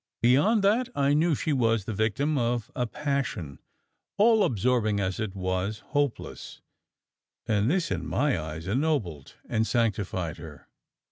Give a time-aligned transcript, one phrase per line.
[0.23, 3.59] Beyond that, I knew she was the victim of a passion
[4.17, 6.59] all absorbing as it was hopeless
[7.45, 10.67] and this in my eyes, ennobled and sanctified her.